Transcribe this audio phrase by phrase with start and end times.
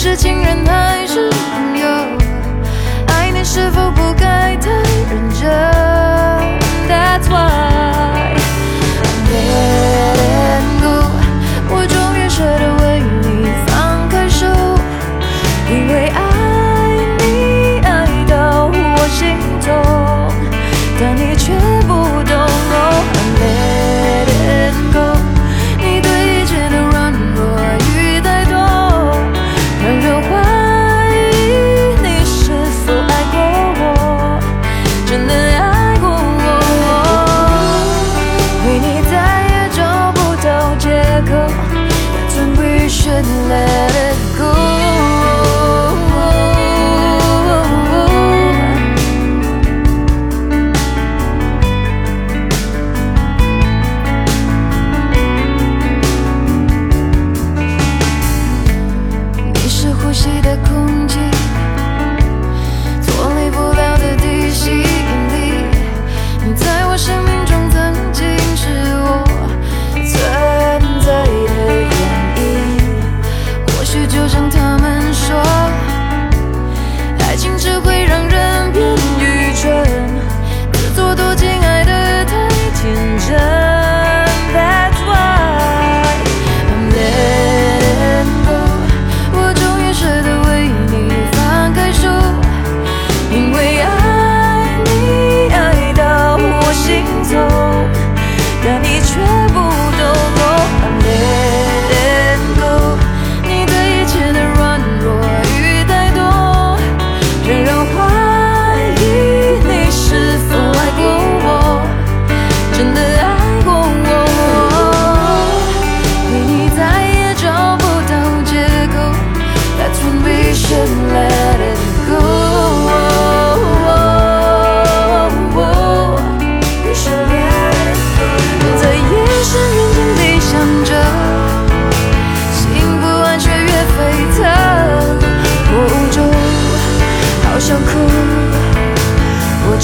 [0.00, 1.88] 是情人还是朋友？
[3.08, 4.70] 爱你是否不该太
[5.10, 5.77] 认真？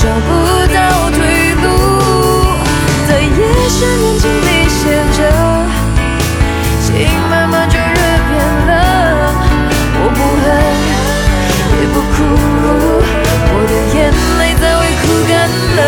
[0.04, 0.28] 找不
[0.70, 0.78] 到
[1.12, 1.18] 退
[1.54, 1.64] 路，
[3.08, 3.32] 在夜
[3.70, 4.82] 深人静里写
[5.16, 5.18] 着，
[6.78, 7.84] 心慢慢就热
[8.28, 8.32] 变
[8.66, 8.70] 冷。
[9.96, 10.46] 我不恨，
[11.80, 12.16] 也不哭，
[13.48, 13.96] 我的眼
[14.38, 15.32] 泪早已哭干
[15.74, 15.80] 了。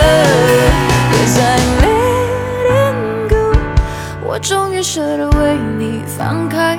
[1.13, 3.35] Cause I'm letting go，
[4.23, 6.76] 我终于舍得为你放开。